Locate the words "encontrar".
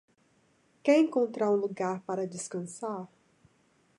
0.99-1.51